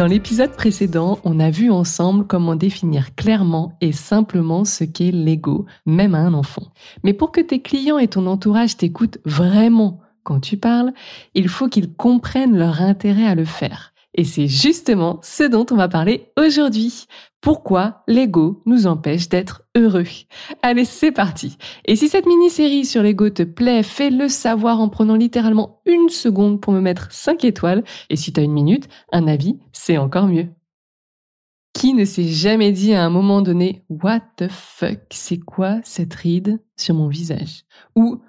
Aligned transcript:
Dans 0.00 0.06
l'épisode 0.06 0.52
précédent, 0.52 1.18
on 1.24 1.38
a 1.40 1.50
vu 1.50 1.70
ensemble 1.70 2.26
comment 2.26 2.56
définir 2.56 3.14
clairement 3.16 3.76
et 3.82 3.92
simplement 3.92 4.64
ce 4.64 4.82
qu'est 4.84 5.10
l'ego, 5.10 5.66
même 5.84 6.14
à 6.14 6.20
un 6.20 6.32
enfant. 6.32 6.72
Mais 7.04 7.12
pour 7.12 7.32
que 7.32 7.42
tes 7.42 7.60
clients 7.60 7.98
et 7.98 8.08
ton 8.08 8.26
entourage 8.26 8.78
t'écoutent 8.78 9.18
vraiment 9.26 10.00
quand 10.22 10.40
tu 10.40 10.56
parles, 10.56 10.94
il 11.34 11.48
faut 11.48 11.68
qu'ils 11.68 11.92
comprennent 11.92 12.56
leur 12.56 12.80
intérêt 12.80 13.26
à 13.26 13.34
le 13.34 13.44
faire. 13.44 13.89
Et 14.14 14.24
c'est 14.24 14.48
justement 14.48 15.20
ce 15.22 15.44
dont 15.44 15.66
on 15.70 15.76
va 15.76 15.88
parler 15.88 16.32
aujourd'hui. 16.36 17.06
Pourquoi 17.40 18.02
l'ego 18.06 18.62
nous 18.66 18.86
empêche 18.86 19.28
d'être 19.28 19.62
heureux? 19.76 20.04
Allez, 20.62 20.84
c'est 20.84 21.12
parti. 21.12 21.56
Et 21.86 21.96
si 21.96 22.08
cette 22.08 22.26
mini-série 22.26 22.84
sur 22.84 23.02
l'ego 23.02 23.30
te 23.30 23.44
plaît, 23.44 23.82
fais-le 23.82 24.28
savoir 24.28 24.80
en 24.80 24.88
prenant 24.88 25.14
littéralement 25.14 25.80
une 25.86 26.08
seconde 26.08 26.60
pour 26.60 26.72
me 26.72 26.80
mettre 26.80 27.12
5 27.12 27.44
étoiles. 27.44 27.84
Et 28.10 28.16
si 28.16 28.32
tu 28.32 28.40
as 28.40 28.42
une 28.42 28.52
minute, 28.52 28.88
un 29.12 29.26
avis, 29.26 29.58
c'est 29.72 29.96
encore 29.96 30.26
mieux. 30.26 30.48
Qui 31.72 31.94
ne 31.94 32.04
s'est 32.04 32.28
jamais 32.28 32.72
dit 32.72 32.94
à 32.94 33.04
un 33.04 33.10
moment 33.10 33.42
donné 33.42 33.84
What 33.88 34.22
the 34.36 34.48
fuck, 34.48 35.00
c'est 35.10 35.38
quoi 35.38 35.78
cette 35.84 36.14
ride 36.14 36.60
sur 36.76 36.94
mon 36.94 37.08
visage? 37.08 37.62
Ou 37.94 38.20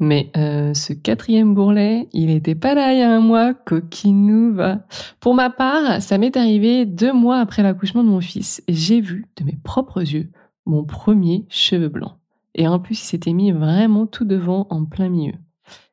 mais 0.00 0.30
euh, 0.36 0.72
ce 0.74 0.94
quatrième 0.94 1.54
bourrelet, 1.54 2.08
il 2.12 2.26
n'était 2.26 2.54
pas 2.54 2.74
là 2.74 2.92
il 2.94 2.98
y 2.98 3.02
a 3.02 3.14
un 3.14 3.20
mois, 3.20 3.52
coquinou 3.54 4.54
va. 4.54 4.86
Pour 5.20 5.34
ma 5.34 5.50
part, 5.50 6.00
ça 6.00 6.16
m'est 6.16 6.36
arrivé 6.36 6.86
deux 6.86 7.12
mois 7.12 7.38
après 7.38 7.62
l'accouchement 7.62 8.02
de 8.02 8.08
mon 8.08 8.22
fils. 8.22 8.62
J'ai 8.66 9.00
vu 9.00 9.26
de 9.36 9.44
mes 9.44 9.58
propres 9.62 10.00
yeux 10.00 10.30
mon 10.66 10.84
premier 10.84 11.46
cheveu 11.48 11.88
blanc. 11.88 12.16
Et 12.54 12.66
en 12.66 12.78
plus, 12.78 13.00
il 13.02 13.06
s'était 13.06 13.32
mis 13.32 13.52
vraiment 13.52 14.06
tout 14.06 14.24
devant, 14.24 14.66
en 14.70 14.84
plein 14.84 15.08
milieu. 15.08 15.34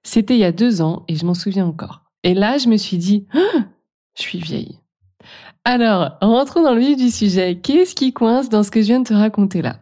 C'était 0.04 0.36
il 0.36 0.40
y 0.40 0.46
a 0.46 0.52
deux 0.52 0.82
ans 0.82 1.04
et 1.08 1.16
je 1.16 1.26
m'en 1.26 1.34
souviens 1.34 1.68
encore. 1.68 2.04
Et 2.24 2.34
là, 2.34 2.58
je 2.58 2.70
me 2.70 2.78
suis 2.78 2.98
dit, 2.98 3.26
ah, 3.34 3.66
je 4.16 4.22
suis 4.22 4.40
vieille. 4.40 4.80
Alors, 5.66 6.18
rentrons 6.22 6.64
dans 6.64 6.74
le 6.74 6.80
vif 6.80 6.98
du 6.98 7.10
sujet. 7.10 7.60
Qu'est-ce 7.62 7.94
qui 7.94 8.14
coince 8.14 8.50
dans 8.50 8.64
ce 8.64 8.72
que 8.72 8.82
je 8.82 8.88
viens 8.88 9.02
de 9.02 9.08
te 9.08 9.14
raconter 9.14 9.62
là? 9.62 9.80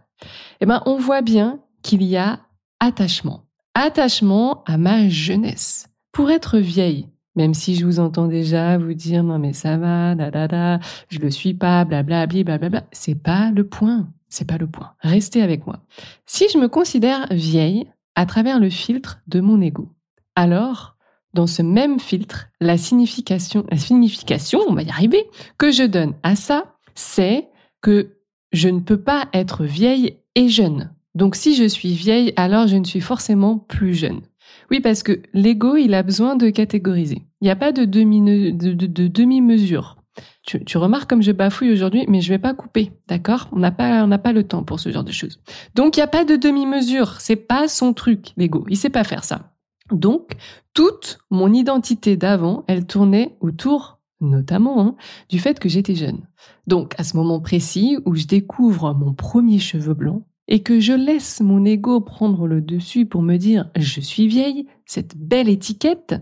Eh 0.61 0.65
ben, 0.65 0.81
on 0.85 0.97
voit 0.97 1.21
bien 1.21 1.59
qu'il 1.83 2.03
y 2.03 2.17
a 2.17 2.39
attachement 2.79 3.44
attachement 3.75 4.63
à 4.65 4.77
ma 4.77 5.07
jeunesse. 5.09 5.87
Pour 6.11 6.31
être 6.31 6.57
vieille, 6.57 7.09
même 7.35 7.53
si 7.53 7.75
je 7.75 7.85
vous 7.85 7.99
entends 7.99 8.27
déjà 8.27 8.77
vous 8.77 8.93
dire 8.93 9.23
non 9.23 9.37
mais 9.37 9.53
ça 9.53 9.77
va, 9.77 10.15
da 10.15 10.31
da 10.31 10.47
da, 10.47 10.79
je 11.09 11.19
le 11.19 11.29
suis 11.29 11.53
pas, 11.53 11.85
blablabla, 11.85 12.43
blablabla, 12.43 12.83
c'est 12.91 13.21
pas 13.21 13.51
le 13.51 13.67
point. 13.67 14.07
C'est 14.27 14.47
pas 14.47 14.57
le 14.57 14.67
point. 14.67 14.93
Restez 15.01 15.41
avec 15.41 15.65
moi. 15.65 15.79
Si 16.25 16.47
je 16.51 16.57
me 16.57 16.67
considère 16.67 17.27
vieille 17.31 17.87
à 18.15 18.25
travers 18.25 18.59
le 18.59 18.69
filtre 18.69 19.21
de 19.27 19.39
mon 19.39 19.61
ego, 19.61 19.89
alors 20.35 20.95
dans 21.33 21.47
ce 21.47 21.61
même 21.61 21.99
filtre, 21.99 22.47
la 22.61 22.77
signification, 22.77 23.65
la 23.69 23.77
signification, 23.77 24.59
on 24.67 24.73
va 24.73 24.83
y 24.83 24.89
arriver, 24.89 25.29
que 25.57 25.71
je 25.71 25.83
donne 25.83 26.15
à 26.23 26.35
ça, 26.35 26.75
c'est 26.95 27.49
que 27.81 28.17
je 28.51 28.69
ne 28.69 28.79
peux 28.79 28.99
pas 28.99 29.27
être 29.33 29.65
vieille 29.65 30.17
et 30.35 30.47
jeune. 30.47 30.94
Donc 31.15 31.35
si 31.35 31.55
je 31.55 31.65
suis 31.65 31.93
vieille, 31.93 32.33
alors 32.35 32.67
je 32.67 32.75
ne 32.75 32.83
suis 32.83 33.01
forcément 33.01 33.57
plus 33.57 33.93
jeune. 33.93 34.21
Oui, 34.69 34.79
parce 34.79 35.03
que 35.03 35.21
l'ego, 35.33 35.75
il 35.75 35.93
a 35.93 36.03
besoin 36.03 36.35
de 36.35 36.49
catégoriser. 36.49 37.23
Il 37.41 37.45
n'y 37.45 37.51
a 37.51 37.55
pas 37.55 37.71
de 37.71 37.85
demi-mesure. 37.85 39.97
Tu, 40.45 40.77
remarques 40.77 41.09
comme 41.09 41.21
je 41.21 41.31
bafouille 41.31 41.71
aujourd'hui, 41.71 42.05
mais 42.07 42.21
je 42.21 42.29
vais 42.29 42.39
pas 42.39 42.53
couper, 42.53 42.91
d'accord? 43.07 43.49
On 43.51 43.59
n'a 43.59 43.71
pas, 43.71 44.07
pas 44.17 44.31
le 44.31 44.43
temps 44.43 44.63
pour 44.63 44.79
ce 44.79 44.89
genre 44.89 45.03
de 45.03 45.11
choses. 45.11 45.39
Donc 45.73 45.97
il 45.97 45.99
n'y 45.99 46.03
a 46.03 46.07
pas 46.07 46.23
de 46.23 46.35
demi-mesure. 46.35 47.19
C'est 47.19 47.35
pas 47.35 47.67
son 47.67 47.93
truc, 47.93 48.31
l'ego. 48.37 48.65
Il 48.69 48.77
sait 48.77 48.89
pas 48.89 49.03
faire 49.03 49.23
ça. 49.23 49.53
Donc 49.91 50.31
toute 50.73 51.19
mon 51.29 51.53
identité 51.53 52.15
d'avant, 52.15 52.63
elle 52.67 52.85
tournait 52.85 53.35
autour, 53.41 53.99
notamment, 54.21 54.81
hein, 54.81 54.95
du 55.29 55.39
fait 55.39 55.59
que 55.59 55.69
j'étais 55.69 55.95
jeune. 55.95 56.21
Donc 56.67 56.93
à 56.97 57.03
ce 57.03 57.17
moment 57.17 57.39
précis 57.39 57.97
où 58.05 58.15
je 58.15 58.25
découvre 58.25 58.93
mon 58.93 59.13
premier 59.13 59.59
cheveu 59.59 59.93
blanc, 59.93 60.23
et 60.47 60.61
que 60.61 60.79
je 60.79 60.93
laisse 60.93 61.41
mon 61.41 61.65
ego 61.65 62.01
prendre 62.01 62.47
le 62.47 62.61
dessus 62.61 63.05
pour 63.05 63.21
me 63.21 63.37
dire 63.37 63.69
je 63.75 63.99
suis 64.01 64.27
vieille, 64.27 64.67
cette 64.85 65.17
belle 65.17 65.49
étiquette, 65.49 66.15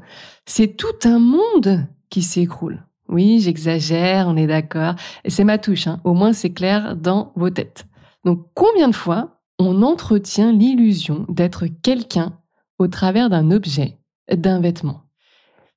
c'est 0.46 0.78
tout 0.78 1.00
un 1.04 1.20
monde 1.20 1.88
qui 2.10 2.22
s'écroule. 2.22 2.86
Oui, 3.10 3.42
j'exagère, 3.42 4.28
on 4.28 4.38
est 4.38 4.48
d'accord, 4.48 4.96
et 5.24 5.30
c'est 5.30 5.44
ma 5.44 5.58
touche, 5.58 5.88
hein. 5.88 6.00
au 6.04 6.14
moins 6.14 6.34
c'est 6.34 6.52
clair 6.52 6.96
dans 6.96 7.34
vos 7.36 7.50
têtes. 7.50 7.86
Donc 8.24 8.48
combien 8.54 8.88
de 8.88 8.96
fois 8.96 9.42
on 9.60 9.82
entretient 9.84 10.52
l'illusion 10.52 11.26
d'être 11.30 11.66
quelqu'un 11.84 12.38
au 12.80 12.88
travers 12.88 13.30
d'un 13.30 13.52
objet, 13.52 13.98
d'un 14.32 14.62
vêtement? 14.62 15.04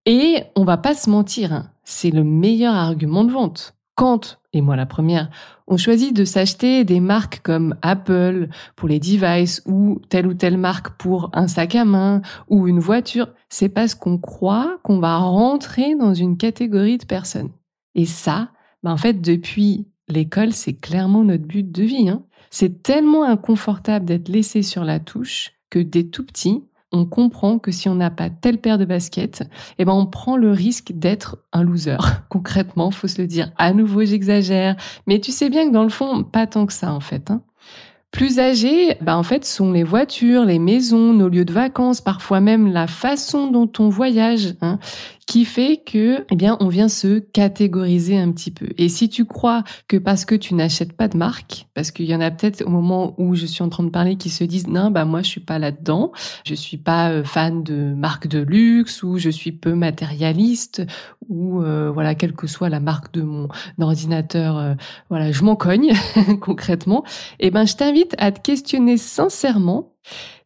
Et 0.06 0.44
on 0.54 0.64
va 0.64 0.76
pas 0.76 0.94
se 0.94 1.10
mentir, 1.10 1.52
hein, 1.52 1.70
c'est 1.82 2.10
le 2.10 2.22
meilleur 2.22 2.74
argument 2.74 3.24
de 3.24 3.32
vente. 3.32 3.74
Quand, 3.96 4.38
et 4.56 4.60
moi 4.62 4.76
la 4.76 4.86
première, 4.86 5.30
on 5.66 5.76
choisit 5.76 6.14
de 6.14 6.24
s'acheter 6.24 6.84
des 6.84 7.00
marques 7.00 7.40
comme 7.42 7.76
Apple 7.82 8.48
pour 8.74 8.88
les 8.88 8.98
devices 8.98 9.62
ou 9.66 10.00
telle 10.08 10.26
ou 10.26 10.34
telle 10.34 10.58
marque 10.58 10.90
pour 10.96 11.30
un 11.34 11.48
sac 11.48 11.74
à 11.74 11.84
main 11.84 12.22
ou 12.48 12.66
une 12.66 12.80
voiture, 12.80 13.28
c'est 13.48 13.68
parce 13.68 13.94
qu'on 13.94 14.18
croit 14.18 14.78
qu'on 14.82 14.98
va 14.98 15.16
rentrer 15.16 15.94
dans 15.94 16.14
une 16.14 16.36
catégorie 16.36 16.98
de 16.98 17.04
personnes. 17.04 17.50
Et 17.94 18.06
ça, 18.06 18.50
ben 18.82 18.92
en 18.92 18.96
fait, 18.96 19.20
depuis 19.20 19.86
l'école, 20.08 20.52
c'est 20.52 20.74
clairement 20.74 21.24
notre 21.24 21.44
but 21.44 21.70
de 21.70 21.82
vie. 21.82 22.08
Hein. 22.08 22.22
C'est 22.50 22.82
tellement 22.82 23.24
inconfortable 23.24 24.04
d'être 24.04 24.28
laissé 24.28 24.62
sur 24.62 24.84
la 24.84 25.00
touche 25.00 25.52
que 25.70 25.78
dès 25.78 26.04
tout 26.04 26.24
petit, 26.24 26.64
on 26.92 27.04
comprend 27.04 27.58
que 27.58 27.70
si 27.70 27.88
on 27.88 27.94
n'a 27.94 28.10
pas 28.10 28.30
telle 28.30 28.58
paire 28.58 28.78
de 28.78 28.84
baskets, 28.84 29.42
eh 29.78 29.84
ben 29.84 29.92
on 29.92 30.06
prend 30.06 30.36
le 30.36 30.52
risque 30.52 30.92
d'être 30.92 31.38
un 31.52 31.62
loser. 31.62 31.96
Concrètement, 32.28 32.90
faut 32.90 33.08
se 33.08 33.20
le 33.20 33.26
dire. 33.26 33.52
À 33.58 33.72
nouveau, 33.72 34.04
j'exagère, 34.04 34.76
mais 35.06 35.20
tu 35.20 35.32
sais 35.32 35.50
bien 35.50 35.68
que 35.68 35.72
dans 35.72 35.82
le 35.82 35.88
fond, 35.88 36.22
pas 36.22 36.46
tant 36.46 36.66
que 36.66 36.72
ça 36.72 36.92
en 36.92 37.00
fait. 37.00 37.30
Hein. 37.30 37.42
Plus 38.12 38.38
âgés, 38.38 38.96
bah 39.02 39.18
en 39.18 39.22
fait, 39.22 39.44
sont 39.44 39.72
les 39.72 39.82
voitures, 39.82 40.44
les 40.44 40.58
maisons, 40.58 41.12
nos 41.12 41.28
lieux 41.28 41.44
de 41.44 41.52
vacances, 41.52 42.00
parfois 42.00 42.40
même 42.40 42.72
la 42.72 42.86
façon 42.86 43.50
dont 43.50 43.70
on 43.78 43.88
voyage, 43.88 44.54
hein, 44.62 44.78
qui 45.26 45.44
fait 45.44 45.82
que, 45.84 46.24
eh 46.30 46.36
bien, 46.36 46.56
on 46.60 46.68
vient 46.68 46.88
se 46.88 47.18
catégoriser 47.18 48.16
un 48.16 48.30
petit 48.30 48.52
peu. 48.52 48.68
Et 48.78 48.88
si 48.88 49.08
tu 49.08 49.24
crois 49.24 49.64
que 49.88 49.96
parce 49.96 50.24
que 50.24 50.36
tu 50.36 50.54
n'achètes 50.54 50.92
pas 50.92 51.08
de 51.08 51.16
marque, 51.16 51.66
parce 51.74 51.90
qu'il 51.90 52.06
y 52.06 52.14
en 52.14 52.20
a 52.20 52.30
peut-être 52.30 52.64
au 52.64 52.70
moment 52.70 53.14
où 53.18 53.34
je 53.34 53.44
suis 53.44 53.64
en 53.64 53.68
train 53.68 53.82
de 53.82 53.90
parler 53.90 54.16
qui 54.16 54.30
se 54.30 54.44
disent 54.44 54.68
non, 54.68 54.92
bah 54.92 55.04
moi 55.04 55.22
je 55.22 55.28
suis 55.28 55.40
pas 55.40 55.58
là-dedans, 55.58 56.12
je 56.44 56.54
suis 56.54 56.76
pas 56.76 57.10
euh, 57.10 57.24
fan 57.24 57.64
de 57.64 57.92
marque 57.94 58.28
de 58.28 58.38
luxe 58.38 59.02
ou 59.02 59.18
je 59.18 59.30
suis 59.30 59.50
peu 59.50 59.74
matérialiste 59.74 60.86
ou 61.28 61.60
euh, 61.60 61.90
voilà 61.90 62.14
quelle 62.14 62.32
que 62.32 62.46
soit 62.46 62.68
la 62.68 62.80
marque 62.80 63.12
de 63.12 63.22
mon 63.22 63.48
ordinateur, 63.80 64.56
euh, 64.56 64.74
voilà 65.10 65.32
je 65.32 65.42
m'en 65.42 65.56
cogne 65.56 65.92
concrètement. 66.40 67.02
Eh 67.40 67.50
ben 67.50 67.66
je 67.66 67.74
t'invite 67.74 68.14
à 68.18 68.30
te 68.30 68.40
questionner 68.40 68.96
sincèrement 68.96 69.95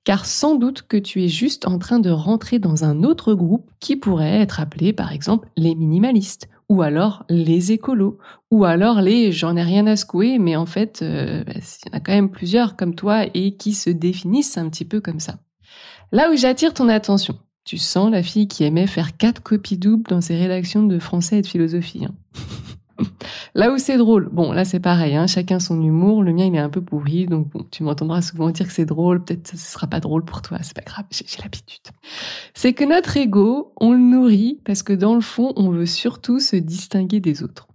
car 0.04 0.26
sans 0.26 0.56
doute 0.56 0.82
que 0.82 0.96
tu 0.96 1.22
es 1.24 1.28
juste 1.28 1.66
en 1.66 1.78
train 1.78 1.98
de 1.98 2.10
rentrer 2.10 2.58
dans 2.58 2.84
un 2.84 3.02
autre 3.02 3.34
groupe 3.34 3.70
qui 3.80 3.96
pourrait 3.96 4.40
être 4.40 4.60
appelé 4.60 4.92
par 4.92 5.12
exemple 5.12 5.48
les 5.56 5.74
minimalistes, 5.74 6.48
ou 6.68 6.82
alors 6.82 7.24
les 7.28 7.72
écolos, 7.72 8.18
ou 8.50 8.64
alors 8.64 9.00
les 9.00 9.32
j'en 9.32 9.56
ai 9.56 9.62
rien 9.62 9.86
à 9.86 9.96
secouer, 9.96 10.38
mais 10.38 10.56
en 10.56 10.66
fait, 10.66 11.00
euh, 11.02 11.44
bah, 11.44 11.54
il 11.56 11.90
y 11.90 11.94
en 11.94 11.98
a 11.98 12.00
quand 12.00 12.12
même 12.12 12.30
plusieurs 12.30 12.76
comme 12.76 12.94
toi 12.94 13.26
et 13.34 13.56
qui 13.56 13.74
se 13.74 13.90
définissent 13.90 14.56
un 14.56 14.68
petit 14.68 14.84
peu 14.84 15.00
comme 15.00 15.20
ça. 15.20 15.38
Là 16.12 16.30
où 16.30 16.36
j'attire 16.36 16.74
ton 16.74 16.88
attention, 16.88 17.38
tu 17.64 17.78
sens 17.78 18.10
la 18.10 18.22
fille 18.22 18.48
qui 18.48 18.64
aimait 18.64 18.86
faire 18.86 19.16
quatre 19.16 19.42
copies 19.42 19.78
doubles 19.78 20.08
dans 20.08 20.20
ses 20.20 20.36
rédactions 20.36 20.82
de 20.82 20.98
français 20.98 21.38
et 21.38 21.42
de 21.42 21.46
philosophie. 21.46 22.04
Hein. 22.04 22.14
Là 23.54 23.72
où 23.72 23.78
c'est 23.78 23.96
drôle, 23.96 24.28
bon, 24.30 24.52
là 24.52 24.64
c'est 24.64 24.80
pareil, 24.80 25.16
hein, 25.16 25.26
chacun 25.26 25.58
son 25.58 25.80
humour. 25.82 26.22
Le 26.22 26.32
mien, 26.32 26.46
il 26.46 26.54
est 26.54 26.58
un 26.58 26.68
peu 26.68 26.82
pourri, 26.82 27.26
donc 27.26 27.48
bon, 27.48 27.66
tu 27.70 27.82
m'entendras 27.82 28.22
souvent 28.22 28.50
dire 28.50 28.66
que 28.66 28.72
c'est 28.72 28.84
drôle. 28.84 29.24
Peut-être 29.24 29.48
ce 29.48 29.56
sera 29.56 29.86
pas 29.86 30.00
drôle 30.00 30.24
pour 30.24 30.42
toi, 30.42 30.58
c'est 30.62 30.74
pas 30.76 30.82
grave, 30.82 31.04
j'ai 31.10 31.24
l'habitude. 31.42 31.82
C'est 32.54 32.72
que 32.72 32.84
notre 32.84 33.16
ego, 33.16 33.72
on 33.80 33.92
le 33.92 33.98
nourrit 33.98 34.60
parce 34.64 34.82
que 34.82 34.92
dans 34.92 35.14
le 35.14 35.20
fond, 35.20 35.52
on 35.56 35.70
veut 35.70 35.86
surtout 35.86 36.40
se 36.40 36.56
distinguer 36.56 37.20
des 37.20 37.42
autres. 37.42 37.68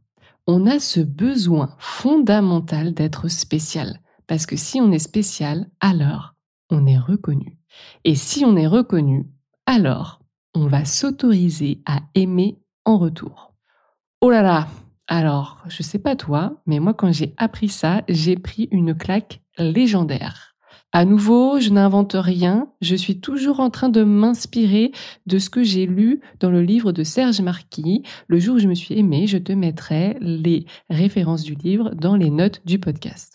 On 0.48 0.68
a 0.68 0.80
ce 0.80 1.00
besoin 1.00 1.76
fondamental 1.80 2.94
d'être 2.94 3.28
spécial, 3.30 4.00
parce 4.28 4.46
que 4.46 4.56
si 4.56 4.80
on 4.80 4.92
est 4.92 5.00
spécial, 5.00 5.68
alors 5.80 6.36
on 6.70 6.86
est 6.86 7.00
reconnu. 7.00 7.58
Et 8.04 8.16
si 8.16 8.46
on 8.46 8.56
est 8.56 8.68
reconnu, 8.68 9.28
alors 9.66 10.20
on 10.54 10.68
va 10.68 10.86
s'autoriser 10.86 11.82
à 11.86 12.00
aimer 12.14 12.60
en 12.86 12.98
retour. 12.98 13.54
Oh 14.22 14.30
là 14.30 14.42
là 14.42 14.68
Alors, 15.08 15.64
je 15.68 15.84
sais 15.84 16.00
pas 16.00 16.16
toi, 16.16 16.62
mais 16.66 16.80
moi 16.80 16.94
quand 16.94 17.12
j'ai 17.12 17.34
appris 17.38 17.70
ça, 17.70 18.04
j'ai 18.10 18.36
pris 18.36 18.68
une 18.72 18.96
claque 18.96 19.42
légendaire. 19.58 20.56
À 20.92 21.06
nouveau, 21.06 21.60
je 21.60 21.72
n'invente 21.72 22.16
rien, 22.18 22.70
je 22.82 22.96
suis 22.96 23.20
toujours 23.20 23.60
en 23.60 23.70
train 23.70 23.90
de 23.90 24.04
m'inspirer 24.04 24.92
de 25.26 25.40
ce 25.40 25.50
que 25.50 25.62
j'ai 25.62 25.86
lu 25.86 26.22
dans 26.40 26.50
le 26.50 26.62
livre 26.62 26.92
de 26.92 27.04
Serge 27.04 27.42
Marquis. 27.42 28.04
Le 28.28 28.40
jour 28.40 28.56
où 28.56 28.60
je 28.60 28.68
me 28.68 28.76
suis 28.76 28.98
aimée, 28.98 29.28
je 29.28 29.38
te 29.38 29.52
mettrai 29.52 30.16
les 30.22 30.66
références 30.90 31.44
du 31.44 31.56
livre 31.56 31.92
dans 31.94 32.16
les 32.16 32.30
notes 32.30 32.62
du 32.66 32.80
podcast. 32.80 33.34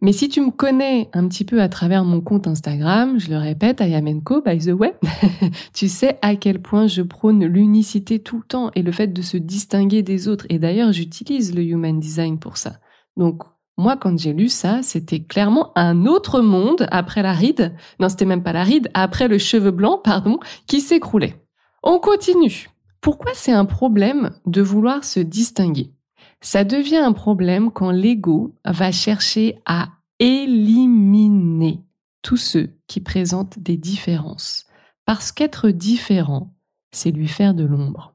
Mais 0.00 0.12
si 0.12 0.28
tu 0.28 0.40
me 0.40 0.52
connais 0.52 1.10
un 1.12 1.26
petit 1.26 1.44
peu 1.44 1.60
à 1.60 1.68
travers 1.68 2.04
mon 2.04 2.20
compte 2.20 2.46
Instagram, 2.46 3.18
je 3.18 3.30
le 3.30 3.36
répète, 3.36 3.80
Ayamenko, 3.80 4.42
by 4.42 4.58
the 4.58 4.70
way, 4.70 4.94
tu 5.74 5.88
sais 5.88 6.18
à 6.22 6.36
quel 6.36 6.62
point 6.62 6.86
je 6.86 7.02
prône 7.02 7.44
l'unicité 7.44 8.20
tout 8.20 8.38
le 8.38 8.44
temps 8.44 8.70
et 8.76 8.82
le 8.82 8.92
fait 8.92 9.08
de 9.08 9.22
se 9.22 9.36
distinguer 9.36 10.02
des 10.02 10.28
autres. 10.28 10.46
Et 10.50 10.60
d'ailleurs, 10.60 10.92
j'utilise 10.92 11.52
le 11.52 11.62
Human 11.62 11.98
Design 11.98 12.38
pour 12.38 12.58
ça. 12.58 12.78
Donc, 13.16 13.42
moi, 13.76 13.96
quand 13.96 14.16
j'ai 14.16 14.32
lu 14.32 14.48
ça, 14.48 14.82
c'était 14.82 15.20
clairement 15.20 15.72
un 15.76 16.06
autre 16.06 16.42
monde 16.42 16.86
après 16.92 17.22
la 17.22 17.32
ride. 17.32 17.74
Non, 17.98 18.08
c'était 18.08 18.24
même 18.24 18.44
pas 18.44 18.52
la 18.52 18.62
ride, 18.62 18.88
après 18.94 19.26
le 19.26 19.38
cheveu 19.38 19.72
blanc, 19.72 19.98
pardon, 20.02 20.38
qui 20.68 20.80
s'écroulait. 20.80 21.44
On 21.82 21.98
continue. 21.98 22.68
Pourquoi 23.00 23.32
c'est 23.34 23.52
un 23.52 23.64
problème 23.64 24.30
de 24.46 24.62
vouloir 24.62 25.02
se 25.04 25.20
distinguer? 25.20 25.92
Ça 26.40 26.64
devient 26.64 26.98
un 26.98 27.12
problème 27.12 27.70
quand 27.70 27.90
l'ego 27.90 28.54
va 28.64 28.92
chercher 28.92 29.58
à 29.66 29.88
éliminer 30.18 31.80
tous 32.22 32.36
ceux 32.36 32.70
qui 32.86 33.00
présentent 33.00 33.58
des 33.58 33.76
différences. 33.76 34.66
Parce 35.04 35.32
qu'être 35.32 35.70
différent, 35.70 36.54
c'est 36.90 37.10
lui 37.10 37.28
faire 37.28 37.54
de 37.54 37.64
l'ombre. 37.64 38.14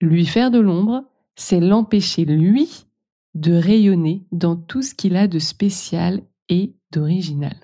Lui 0.00 0.26
faire 0.26 0.50
de 0.50 0.58
l'ombre, 0.58 1.04
c'est 1.34 1.60
l'empêcher, 1.60 2.24
lui, 2.24 2.86
de 3.34 3.54
rayonner 3.54 4.24
dans 4.32 4.56
tout 4.56 4.82
ce 4.82 4.94
qu'il 4.94 5.16
a 5.16 5.28
de 5.28 5.38
spécial 5.38 6.22
et 6.48 6.74
d'original. 6.92 7.56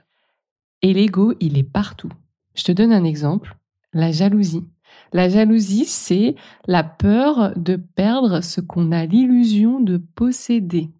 Et 0.82 0.92
l'ego, 0.92 1.34
il 1.40 1.56
est 1.56 1.62
partout. 1.62 2.10
Je 2.54 2.64
te 2.64 2.72
donne 2.72 2.92
un 2.92 3.04
exemple, 3.04 3.56
la 3.92 4.12
jalousie. 4.12 4.64
La 5.12 5.28
jalousie, 5.28 5.84
c'est 5.84 6.34
la 6.66 6.82
peur 6.82 7.52
de 7.56 7.76
perdre 7.76 8.40
ce 8.42 8.60
qu'on 8.60 8.92
a 8.92 9.06
l'illusion 9.06 9.80
de 9.80 9.96
posséder. 9.96 10.90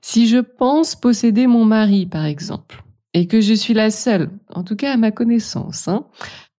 Si 0.00 0.28
je 0.28 0.38
pense 0.38 0.94
posséder 0.94 1.46
mon 1.46 1.64
mari, 1.64 2.06
par 2.06 2.24
exemple, 2.24 2.84
et 3.14 3.26
que 3.26 3.40
je 3.40 3.54
suis 3.54 3.74
la 3.74 3.90
seule, 3.90 4.30
en 4.48 4.62
tout 4.64 4.76
cas 4.76 4.92
à 4.92 4.96
ma 4.96 5.10
connaissance, 5.10 5.88
hein, 5.88 6.06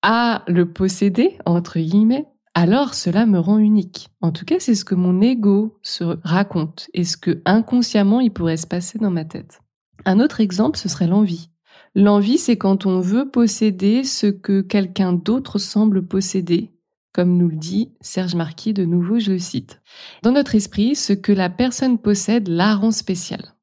à 0.03 0.43
le 0.49 0.73
posséder, 0.73 1.39
entre 1.45 1.79
guillemets, 1.79 2.27
alors 2.55 2.95
cela 2.95 3.27
me 3.27 3.39
rend 3.39 3.59
unique. 3.59 4.09
En 4.21 4.33
tout 4.33 4.45
cas, 4.45 4.57
c'est 4.59 4.75
ce 4.75 4.85
que 4.85 4.97
mon 4.97 5.21
ego 5.21 5.79
se 5.83 6.03
raconte 6.25 6.89
et 6.95 7.05
ce 7.05 7.17
que 7.17 7.41
inconsciemment 7.45 8.21
il 8.21 8.33
pourrait 8.33 8.57
se 8.57 8.67
passer 8.67 8.99
dans 8.99 9.11
ma 9.11 9.25
tête. 9.25 9.61
Un 10.05 10.19
autre 10.19 10.41
exemple, 10.41 10.79
ce 10.79 10.89
serait 10.89 11.07
l'envie. 11.07 11.51
L'envie, 12.00 12.39
c'est 12.39 12.56
quand 12.56 12.87
on 12.87 13.00
veut 13.00 13.29
posséder 13.29 14.05
ce 14.05 14.29
que 14.29 14.61
quelqu'un 14.61 15.12
d'autre 15.12 15.59
semble 15.59 16.06
posséder 16.06 16.71
comme 17.12 17.37
nous 17.37 17.49
le 17.49 17.56
dit 17.56 17.91
Serge 18.00 18.37
Marquis 18.37 18.73
de 18.73 18.85
nouveau, 18.85 19.19
je 19.19 19.33
le 19.33 19.41
cite. 19.41 19.81
Dans 20.23 20.31
notre 20.31 20.55
esprit, 20.55 20.95
ce 20.95 21.12
que 21.12 21.33
la 21.33 21.50
personne 21.50 21.99
possède 21.99 22.47
la 22.47 22.77
rend 22.77 22.93
spéciale. 22.93 23.56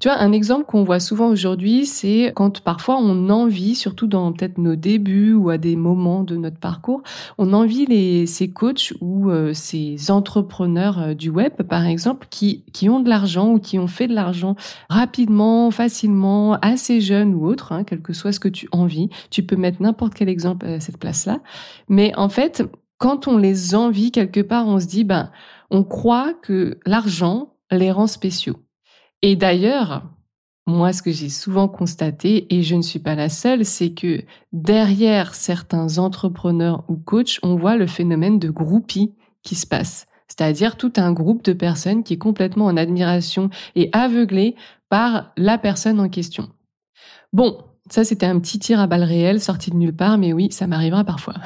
Tu 0.00 0.06
vois, 0.06 0.18
un 0.18 0.30
exemple 0.30 0.64
qu'on 0.64 0.84
voit 0.84 1.00
souvent 1.00 1.26
aujourd'hui, 1.26 1.84
c'est 1.84 2.32
quand 2.36 2.60
parfois 2.60 2.98
on 3.00 3.30
envie, 3.30 3.74
surtout 3.74 4.06
dans 4.06 4.32
peut-être 4.32 4.58
nos 4.58 4.76
débuts 4.76 5.34
ou 5.34 5.50
à 5.50 5.58
des 5.58 5.74
moments 5.74 6.22
de 6.22 6.36
notre 6.36 6.58
parcours, 6.58 7.02
on 7.36 7.52
envie 7.52 7.84
les, 7.84 8.26
ces 8.26 8.48
coachs 8.48 8.94
ou 9.00 9.28
euh, 9.28 9.52
ces 9.54 10.12
entrepreneurs 10.12 11.00
euh, 11.00 11.14
du 11.14 11.30
web, 11.30 11.62
par 11.64 11.84
exemple, 11.84 12.28
qui, 12.30 12.64
qui 12.72 12.88
ont 12.88 13.00
de 13.00 13.08
l'argent 13.08 13.54
ou 13.54 13.58
qui 13.58 13.76
ont 13.80 13.88
fait 13.88 14.06
de 14.06 14.14
l'argent 14.14 14.54
rapidement, 14.88 15.72
facilement, 15.72 16.54
assez 16.62 17.00
jeune 17.00 17.34
ou 17.34 17.44
autre, 17.46 17.72
hein, 17.72 17.82
quel 17.82 18.00
que 18.00 18.12
soit 18.12 18.30
ce 18.30 18.38
que 18.38 18.48
tu 18.48 18.68
envies. 18.70 19.08
Tu 19.30 19.42
peux 19.42 19.56
mettre 19.56 19.82
n'importe 19.82 20.14
quel 20.14 20.28
exemple 20.28 20.66
à 20.66 20.78
cette 20.78 20.98
place-là. 20.98 21.40
Mais 21.88 22.12
en 22.16 22.28
fait, 22.28 22.62
quand 22.98 23.26
on 23.26 23.36
les 23.36 23.74
envie 23.74 24.12
quelque 24.12 24.42
part, 24.42 24.68
on 24.68 24.78
se 24.78 24.86
dit, 24.86 25.02
ben, 25.02 25.32
on 25.70 25.82
croit 25.82 26.34
que 26.34 26.78
l'argent 26.86 27.54
les 27.72 27.90
rend 27.90 28.06
spéciaux. 28.06 28.58
Et 29.22 29.36
d'ailleurs, 29.36 30.04
moi, 30.66 30.92
ce 30.92 31.02
que 31.02 31.10
j'ai 31.10 31.30
souvent 31.30 31.66
constaté, 31.66 32.54
et 32.54 32.62
je 32.62 32.74
ne 32.74 32.82
suis 32.82 32.98
pas 32.98 33.14
la 33.14 33.28
seule, 33.28 33.64
c'est 33.64 33.94
que 33.94 34.22
derrière 34.52 35.34
certains 35.34 35.98
entrepreneurs 35.98 36.84
ou 36.88 36.96
coachs, 36.96 37.38
on 37.42 37.56
voit 37.56 37.76
le 37.76 37.86
phénomène 37.86 38.38
de 38.38 38.50
groupie 38.50 39.14
qui 39.42 39.54
se 39.54 39.66
passe. 39.66 40.06
C'est-à-dire 40.28 40.76
tout 40.76 40.92
un 40.96 41.12
groupe 41.12 41.42
de 41.42 41.54
personnes 41.54 42.04
qui 42.04 42.14
est 42.14 42.18
complètement 42.18 42.66
en 42.66 42.76
admiration 42.76 43.48
et 43.76 43.88
aveuglé 43.92 44.56
par 44.90 45.32
la 45.38 45.56
personne 45.56 46.00
en 46.00 46.10
question. 46.10 46.50
Bon, 47.32 47.64
ça 47.90 48.04
c'était 48.04 48.26
un 48.26 48.38
petit 48.38 48.58
tir 48.58 48.78
à 48.78 48.86
balles 48.86 49.04
réelles 49.04 49.40
sorti 49.40 49.70
de 49.70 49.76
nulle 49.76 49.96
part, 49.96 50.18
mais 50.18 50.34
oui, 50.34 50.52
ça 50.52 50.66
m'arrivera 50.66 51.04
parfois. 51.04 51.36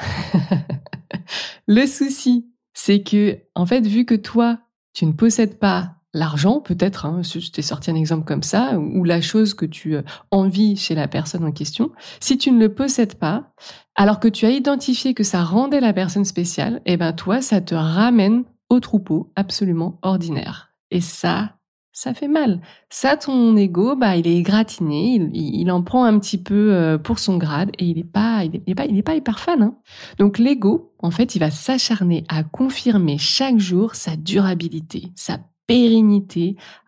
Le 1.67 1.85
souci, 1.85 2.49
c'est 2.73 3.03
que, 3.03 3.37
en 3.55 3.65
fait, 3.65 3.87
vu 3.87 4.03
que 4.03 4.15
toi, 4.15 4.59
tu 4.93 5.05
ne 5.05 5.13
possèdes 5.13 5.59
pas 5.59 5.95
l'argent, 6.13 6.59
peut-être, 6.59 7.05
hein, 7.05 7.21
je 7.23 7.51
t'ai 7.51 7.61
sorti 7.61 7.91
un 7.91 7.95
exemple 7.95 8.25
comme 8.25 8.43
ça, 8.43 8.77
ou 8.77 9.03
la 9.03 9.21
chose 9.21 9.53
que 9.53 9.65
tu 9.65 9.95
euh, 9.95 10.01
envies 10.31 10.75
chez 10.75 10.95
la 10.95 11.07
personne 11.07 11.43
en 11.43 11.51
question, 11.51 11.91
si 12.19 12.37
tu 12.37 12.51
ne 12.51 12.59
le 12.59 12.73
possèdes 12.73 13.15
pas, 13.15 13.51
alors 13.95 14.19
que 14.19 14.27
tu 14.27 14.45
as 14.45 14.51
identifié 14.51 15.13
que 15.13 15.23
ça 15.23 15.43
rendait 15.43 15.81
la 15.81 15.93
personne 15.93 16.25
spéciale, 16.25 16.81
eh 16.85 16.97
ben 16.97 17.13
toi, 17.13 17.41
ça 17.41 17.61
te 17.61 17.75
ramène 17.75 18.43
au 18.69 18.79
troupeau 18.79 19.31
absolument 19.35 19.99
ordinaire. 20.01 20.69
Et 20.91 21.01
ça, 21.01 21.55
ça 21.91 22.13
fait 22.13 22.27
mal. 22.27 22.59
Ça, 22.89 23.17
ton 23.17 23.55
ego, 23.55 23.95
bah, 23.95 24.15
il 24.15 24.27
est 24.27 24.41
gratiné, 24.41 25.29
il, 25.33 25.71
en 25.71 25.83
prend 25.83 26.05
un 26.05 26.17
petit 26.19 26.39
peu 26.39 26.73
euh, 26.73 26.97
pour 26.97 27.19
son 27.19 27.37
grade 27.37 27.71
et 27.77 27.85
il 27.85 27.99
est 27.99 28.03
pas, 28.03 28.43
il 28.43 28.61
est, 28.65 28.75
pas, 28.75 28.85
il 28.85 28.97
est 28.97 29.03
pas 29.03 29.15
hyper 29.15 29.39
fan. 29.39 29.61
Hein. 29.61 29.75
Donc 30.17 30.39
l'ego, 30.39 30.91
en 30.99 31.11
fait, 31.11 31.35
il 31.35 31.39
va 31.39 31.51
s'acharner 31.51 32.23
à 32.29 32.43
confirmer 32.43 33.17
chaque 33.19 33.59
jour 33.59 33.93
sa 33.93 34.15
durabilité, 34.15 35.11
sa 35.15 35.37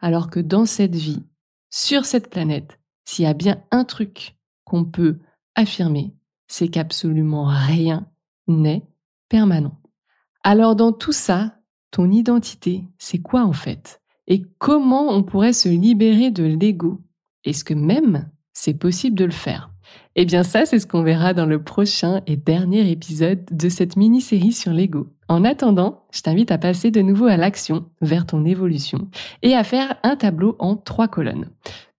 alors 0.02 0.30
que 0.30 0.40
dans 0.40 0.66
cette 0.66 0.96
vie, 0.96 1.24
sur 1.70 2.06
cette 2.06 2.30
planète, 2.30 2.80
s'il 3.06 3.26
y 3.26 3.28
a 3.28 3.34
bien 3.34 3.64
un 3.72 3.84
truc 3.84 4.36
qu'on 4.64 4.86
peut 4.86 5.20
affirmer, 5.56 6.14
c'est 6.48 6.68
qu'absolument 6.68 7.46
rien 7.46 8.08
n'est 8.48 8.84
permanent. 9.30 9.80
Alors 10.44 10.76
dans 10.76 10.92
tout 10.92 11.12
ça, 11.12 11.58
ton 11.92 12.12
identité, 12.12 12.84
c'est 12.98 13.22
quoi 13.22 13.44
en 13.44 13.54
fait? 13.54 14.02
Et 14.28 14.44
comment 14.58 15.10
on 15.10 15.24
pourrait 15.24 15.54
se 15.54 15.70
libérer 15.70 16.32
de 16.32 16.44
l'ego? 16.44 17.02
Est-ce 17.44 17.64
que 17.64 17.74
même 17.74 18.30
c'est 18.54 18.74
possible 18.74 19.16
de 19.16 19.26
le 19.26 19.32
faire? 19.32 19.75
Eh 20.16 20.26
bien 20.26 20.44
ça, 20.44 20.66
c'est 20.66 20.80
ce 20.80 20.88
qu'on 20.88 21.04
verra 21.04 21.34
dans 21.34 21.46
le 21.46 21.62
prochain 21.62 22.22
et 22.28 22.36
dernier 22.36 22.90
épisode 22.90 23.46
de 23.52 23.70
cette 23.70 23.98
mini-série 23.98 24.54
sur 24.54 24.72
l'ego. 24.72 25.08
En 25.28 25.44
attendant, 25.44 26.04
je 26.12 26.22
t'invite 26.22 26.52
à 26.52 26.58
passer 26.58 26.92
de 26.92 27.02
nouveau 27.02 27.26
à 27.26 27.38
l'action 27.38 27.86
vers 28.02 28.26
ton 28.26 28.46
évolution 28.46 29.08
et 29.42 29.56
à 29.56 29.64
faire 29.64 29.96
un 30.04 30.16
tableau 30.16 30.56
en 30.60 30.76
trois 30.76 31.08
colonnes. 31.08 31.50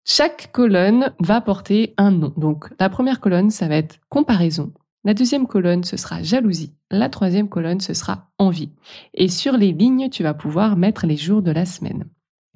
Chaque 0.05 0.53
colonne 0.53 1.13
va 1.21 1.41
porter 1.41 1.95
un 1.97 2.13
nom. 2.13 2.33
Donc 2.37 2.69
la 2.79 2.89
première 2.89 3.21
colonne, 3.21 3.51
ça 3.51 3.67
va 3.67 3.77
être 3.77 3.99
comparaison. 4.09 4.73
La 5.05 5.15
deuxième 5.15 5.47
colonne, 5.47 5.85
ce 5.85 5.97
sera 5.97 6.23
jalousie. 6.23 6.75
La 6.91 7.09
troisième 7.09 7.49
colonne, 7.49 7.81
ce 7.81 7.95
sera 7.95 8.29
envie. 8.39 8.71
Et 9.15 9.29
sur 9.29 9.57
les 9.57 9.73
lignes, 9.73 10.09
tu 10.11 10.23
vas 10.23 10.35
pouvoir 10.35 10.77
mettre 10.77 11.07
les 11.07 11.17
jours 11.17 11.43
de 11.43 11.51
la 11.51 11.65
semaine 11.65 12.05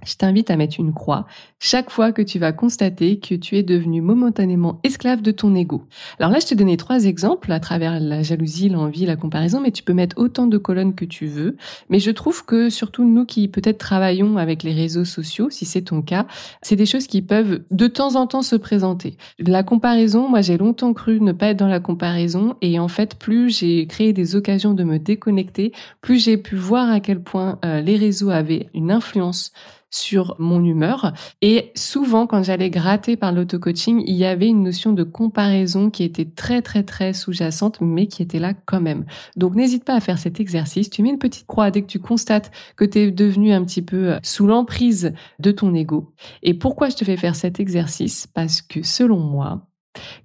je 0.05 0.15
t'invite 0.15 0.51
à 0.51 0.57
mettre 0.57 0.79
une 0.79 0.93
croix 0.93 1.27
chaque 1.59 1.91
fois 1.91 2.11
que 2.11 2.23
tu 2.23 2.39
vas 2.39 2.53
constater 2.53 3.19
que 3.19 3.35
tu 3.35 3.57
es 3.57 3.63
devenu 3.63 4.01
momentanément 4.01 4.81
esclave 4.83 5.21
de 5.21 5.31
ton 5.31 5.55
ego. 5.55 5.85
Alors 6.19 6.33
là, 6.33 6.39
je 6.41 6.47
t'ai 6.47 6.55
donné 6.55 6.79
trois 6.79 7.05
exemples 7.05 7.53
à 7.53 7.61
travers 7.61 8.01
la 8.01 8.23
jalousie, 8.23 8.71
l'envie, 8.71 9.05
la 9.05 9.17
comparaison, 9.17 9.61
mais 9.61 9.71
tu 9.71 9.83
peux 9.83 9.93
mettre 9.93 10.19
autant 10.19 10.47
de 10.47 10.57
colonnes 10.57 10.95
que 10.95 11.05
tu 11.05 11.27
veux. 11.27 11.57
Mais 11.91 11.99
je 11.99 12.11
trouve 12.11 12.47
que 12.47 12.71
surtout 12.71 13.05
nous 13.05 13.27
qui 13.27 13.47
peut-être 13.49 13.77
travaillons 13.77 14.39
avec 14.39 14.63
les 14.63 14.73
réseaux 14.73 15.05
sociaux, 15.05 15.51
si 15.51 15.67
c'est 15.67 15.83
ton 15.83 16.01
cas, 16.01 16.27
c'est 16.63 16.77
des 16.77 16.87
choses 16.87 17.07
qui 17.07 17.21
peuvent 17.21 17.61
de 17.71 17.87
temps 17.87 18.17
en 18.17 18.27
temps 18.27 18.43
se 18.43 18.57
présenter. 18.57 19.17
La 19.39 19.63
comparaison, 19.63 20.29
moi 20.29 20.41
j'ai 20.41 20.57
longtemps 20.57 20.95
cru 20.95 21.21
ne 21.21 21.33
pas 21.33 21.49
être 21.49 21.59
dans 21.59 21.69
la 21.69 21.81
comparaison 21.81 22.57
et 22.63 22.79
en 22.79 22.89
fait 22.89 23.17
plus 23.17 23.59
j'ai 23.59 23.87
créé 23.87 24.15
des 24.15 24.35
occasions 24.35 24.73
de 24.73 24.85
me 24.85 24.99
déconnecter, 24.99 25.73
plus 26.01 26.25
j'ai 26.25 26.39
pu 26.39 26.57
voir 26.57 26.91
à 26.91 27.01
quel 27.01 27.23
point 27.23 27.59
euh, 27.65 27.83
les 27.83 27.97
réseaux 27.97 28.31
avaient 28.31 28.69
une 28.73 28.91
influence 28.91 29.53
sur 29.91 30.37
mon 30.39 30.65
humeur. 30.65 31.13
Et 31.43 31.73
souvent, 31.75 32.27
quand 32.27 32.43
j'allais 32.43 32.71
gratter 32.71 33.17
par 33.17 33.33
l'auto-coaching, 33.33 34.03
il 34.07 34.15
y 34.15 34.25
avait 34.25 34.49
une 34.49 34.63
notion 34.63 34.93
de 34.93 35.03
comparaison 35.03 35.91
qui 35.91 36.05
était 36.05 36.25
très, 36.25 36.63
très, 36.63 36.83
très 36.83 37.13
sous-jacente, 37.13 37.81
mais 37.81 38.07
qui 38.07 38.23
était 38.23 38.39
là 38.39 38.55
quand 38.55 38.81
même. 38.81 39.05
Donc, 39.37 39.55
n'hésite 39.55 39.85
pas 39.85 39.95
à 39.95 40.01
faire 40.01 40.19
cet 40.19 40.41
exercice. 40.41 40.91
Tu 40.91 41.03
mets 41.03 41.11
une 41.11 41.19
petite 41.19 41.47
croix 41.47 41.71
dès 41.71 41.83
que 41.83 41.87
tu 41.87 41.99
constates 41.99 42.51
que 42.77 42.85
tu 42.85 42.99
es 42.99 43.11
devenu 43.11 43.53
un 43.53 43.65
petit 43.65 43.83
peu 43.83 44.13
euh, 44.13 44.19
sous 44.23 44.47
l'emprise 44.47 45.13
de 45.39 45.51
ton 45.51 45.75
ego. 45.75 46.13
Et 46.43 46.55
pourquoi 46.55 46.89
je 46.89 46.97
te 46.97 47.05
fais 47.05 47.17
faire 47.17 47.37
cet 47.37 47.61
exercice? 47.61 48.27
Parce 48.27 48.63
que 48.63 48.83
selon 48.83 49.19
moi, 49.19 49.67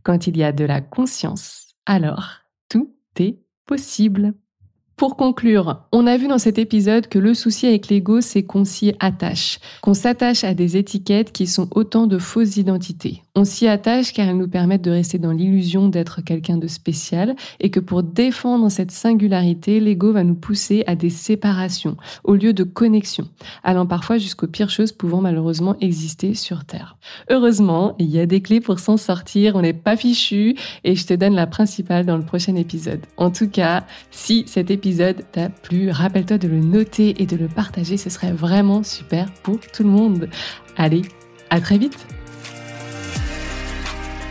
quand 0.03 0.27
il 0.27 0.37
y 0.37 0.43
a 0.43 0.51
de 0.51 0.65
la 0.65 0.81
conscience, 0.81 1.73
alors 1.85 2.41
tout 2.69 2.93
est 3.19 3.39
possible. 3.65 4.33
Pour 4.95 5.17
conclure, 5.17 5.81
on 5.91 6.07
a 6.07 6.15
vu 6.15 6.29
dans 6.29 6.37
cet 6.37 6.57
épisode 6.57 7.07
que 7.07 7.19
le 7.19 7.33
souci 7.33 7.67
avec 7.67 7.89
l'ego, 7.89 8.21
c'est 8.21 8.43
qu'on 8.43 8.63
s'y 8.63 8.93
attache, 9.01 9.59
qu'on 9.81 9.93
s'attache 9.93 10.45
à 10.45 10.53
des 10.53 10.77
étiquettes 10.77 11.33
qui 11.33 11.47
sont 11.47 11.67
autant 11.75 12.07
de 12.07 12.17
fausses 12.17 12.55
identités. 12.55 13.24
On 13.37 13.43
s'y 13.43 13.67
attache 13.67 14.13
car 14.13 14.29
elles 14.29 14.37
nous 14.37 14.47
permettent 14.47 14.83
de 14.83 14.91
rester 14.91 15.19
dans 15.19 15.33
l'illusion 15.33 15.89
d'être 15.89 16.21
quelqu'un 16.21 16.55
de 16.55 16.67
spécial 16.67 17.35
et 17.59 17.69
que 17.69 17.81
pour 17.81 18.01
défendre 18.01 18.69
cette 18.69 18.91
singularité, 18.91 19.81
l'ego 19.81 20.13
va 20.13 20.23
nous 20.23 20.35
pousser 20.35 20.85
à 20.87 20.95
des 20.95 21.09
séparations 21.09 21.97
au 22.23 22.35
lieu 22.35 22.53
de 22.53 22.63
connexion, 22.63 23.27
allant 23.61 23.85
parfois 23.85 24.19
jusqu'aux 24.19 24.47
pires 24.47 24.69
choses 24.69 24.93
pouvant 24.93 25.19
malheureusement 25.19 25.75
exister 25.81 26.33
sur 26.33 26.63
Terre. 26.63 26.95
Heureusement, 27.29 27.95
il 27.99 28.09
y 28.09 28.21
a 28.21 28.25
des 28.25 28.39
clés 28.41 28.61
pour 28.61 28.79
s'en 28.79 28.95
sortir, 28.95 29.57
on 29.57 29.61
n'est 29.61 29.73
pas 29.73 29.97
fichu 29.97 30.55
et 30.85 30.95
je 30.95 31.05
te 31.05 31.13
donne 31.13 31.35
la 31.35 31.45
principale 31.45 32.05
dans 32.05 32.17
le 32.17 32.23
prochain 32.23 32.55
épisode. 32.55 33.01
En 33.17 33.31
tout 33.31 33.49
cas, 33.49 33.85
si 34.11 34.45
cet 34.47 34.71
épisode 34.71 35.25
t'a 35.33 35.49
plu, 35.49 35.89
rappelle-toi 35.89 36.37
de 36.37 36.47
le 36.47 36.61
noter 36.61 37.21
et 37.21 37.25
de 37.25 37.35
le 37.35 37.49
partager, 37.49 37.97
ce 37.97 38.09
serait 38.09 38.31
vraiment 38.31 38.81
super 38.81 39.29
pour 39.43 39.59
tout 39.59 39.83
le 39.83 39.89
monde. 39.89 40.29
Allez, 40.77 41.01
à 41.49 41.59
très 41.59 41.77
vite 41.77 42.07